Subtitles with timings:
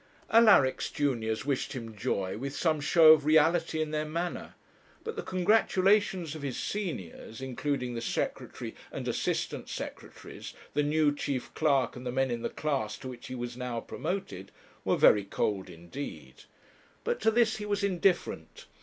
[0.31, 4.55] Alaric's juniors wished him joy with some show of reality in their manner;
[5.03, 11.53] but the congratulations of his seniors, including the Secretary and Assistant Secretaries, the new Chief
[11.53, 14.51] Clerk and the men in the class to which he was now promoted,
[14.83, 16.45] were very cold indeed.
[17.03, 18.65] But to this he was indifferent.